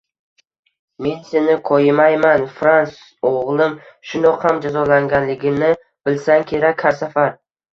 Men 1.05 1.19
seni 1.27 1.57
koyimayman, 1.67 2.47
Frans, 2.61 2.95
o`g`lim, 3.33 3.77
shundoq 4.13 4.49
ham 4.49 4.65
jazolanganligingni 4.67 5.71
bilsang 6.11 6.49
kerak… 6.55 6.87
Har 6.89 6.99
safar 7.05 7.33